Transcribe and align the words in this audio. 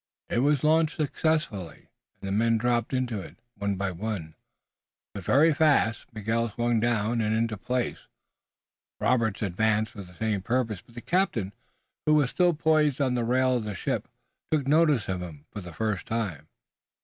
It 0.31 0.39
was 0.39 0.63
launched 0.63 0.95
successfully 0.97 1.89
and 2.19 2.27
the 2.27 2.31
men 2.31 2.57
dropped 2.57 2.91
into 2.91 3.21
it, 3.21 3.37
one 3.53 3.75
by 3.75 3.91
one, 3.91 4.33
but 5.13 5.23
very 5.23 5.53
fast. 5.53 6.07
Miguel 6.11 6.49
swung 6.49 6.79
down 6.79 7.21
and 7.21 7.35
into 7.35 7.53
a 7.53 7.57
place. 7.59 8.07
Robert 8.99 9.39
advanced 9.43 9.91
for 9.91 10.01
the 10.01 10.15
same 10.15 10.41
purpose, 10.41 10.81
but 10.81 10.95
the 10.95 11.01
captain, 11.01 11.53
who 12.07 12.15
was 12.15 12.31
still 12.31 12.55
poised 12.55 12.99
on 12.99 13.13
the 13.13 13.23
rail 13.23 13.57
of 13.57 13.63
the 13.63 13.75
ship, 13.75 14.07
took 14.51 14.67
notice 14.67 15.07
of 15.07 15.21
him 15.21 15.45
for 15.51 15.61
the 15.61 15.71
first 15.71 16.07
time. 16.07 16.47